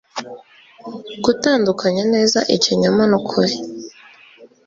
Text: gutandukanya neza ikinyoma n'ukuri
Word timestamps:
gutandukanya 1.23 2.03
neza 2.13 2.39
ikinyoma 2.55 3.03
n'ukuri 3.11 3.55